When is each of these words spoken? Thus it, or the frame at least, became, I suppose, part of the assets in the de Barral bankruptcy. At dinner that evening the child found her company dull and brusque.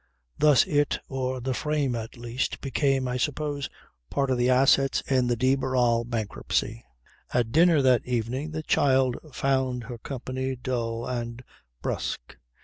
Thus 0.39 0.65
it, 0.65 0.97
or 1.09 1.39
the 1.39 1.53
frame 1.53 1.93
at 1.95 2.17
least, 2.17 2.59
became, 2.59 3.07
I 3.07 3.17
suppose, 3.17 3.69
part 4.09 4.31
of 4.31 4.39
the 4.39 4.49
assets 4.49 5.01
in 5.01 5.27
the 5.27 5.35
de 5.35 5.53
Barral 5.53 6.05
bankruptcy. 6.05 6.83
At 7.35 7.51
dinner 7.51 7.83
that 7.83 8.03
evening 8.07 8.49
the 8.49 8.63
child 8.63 9.15
found 9.31 9.83
her 9.83 9.99
company 9.99 10.55
dull 10.55 11.05
and 11.07 11.43
brusque. 11.83 12.37